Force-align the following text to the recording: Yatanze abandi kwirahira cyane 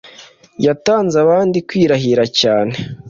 Yatanze 0.65 1.15
abandi 1.23 1.57
kwirahira 1.67 2.23
cyane 2.39 2.75